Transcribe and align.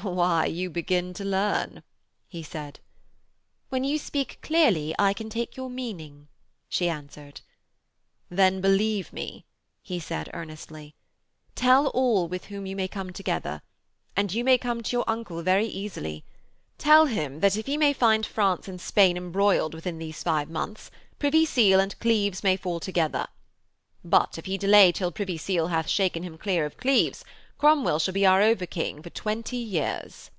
'Why, 0.00 0.46
you 0.46 0.70
begin 0.70 1.12
to 1.14 1.24
learn,' 1.24 1.82
he 2.28 2.44
said. 2.44 2.78
'When 3.68 3.82
you 3.82 3.98
speak 3.98 4.38
clearly 4.42 4.94
I 4.96 5.12
can 5.12 5.28
take 5.28 5.56
your 5.56 5.68
meaning,' 5.68 6.28
she 6.68 6.88
answered. 6.88 7.40
'Then 8.30 8.60
believe 8.60 9.12
me,' 9.12 9.44
he 9.82 9.98
said 9.98 10.30
earnestly. 10.32 10.94
'Tell 11.56 11.88
all 11.88 12.28
with 12.28 12.44
whom 12.44 12.64
you 12.64 12.76
may 12.76 12.86
come 12.86 13.10
together. 13.12 13.60
And 14.16 14.32
you 14.32 14.44
may 14.44 14.56
come 14.56 14.84
to 14.84 14.92
your 14.92 15.04
uncle 15.08 15.42
very 15.42 15.66
easily. 15.66 16.24
Tell 16.78 17.06
him 17.06 17.40
that 17.40 17.56
if 17.56 17.66
he 17.66 17.76
may 17.76 17.92
find 17.92 18.24
France 18.24 18.68
and 18.68 18.80
Spain 18.80 19.16
embroiled 19.16 19.74
within 19.74 19.98
this 19.98 20.22
five 20.22 20.48
months, 20.48 20.92
Privy 21.18 21.44
Seal 21.44 21.80
and 21.80 21.98
Cleves 21.98 22.44
may 22.44 22.56
fall 22.56 22.78
together. 22.78 23.26
But, 24.04 24.38
if 24.38 24.44
he 24.46 24.58
delay 24.58 24.92
till 24.92 25.10
Privy 25.10 25.36
Seal 25.38 25.66
hath 25.66 25.88
shaken 25.88 26.22
him 26.22 26.38
clear 26.38 26.64
of 26.64 26.76
Cleves, 26.76 27.24
Cromwell 27.58 27.98
shall 27.98 28.14
be 28.14 28.24
our 28.24 28.40
over 28.40 28.66
king 28.66 29.02
for 29.02 29.10
twenty 29.10 29.56
years.' 29.56 30.30